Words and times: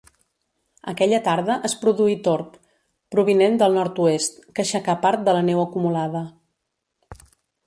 Aquella 0.91 1.19
tarda 1.27 1.57
es 1.69 1.75
produí 1.83 2.15
torb, 2.27 2.57
provinent 3.17 3.59
del 3.63 3.77
nord-oest, 3.81 4.41
que 4.55 4.65
aixecà 4.67 4.97
part 5.05 5.25
de 5.29 5.37
la 5.39 5.45
neu 5.53 5.63
acumulada. 5.67 6.25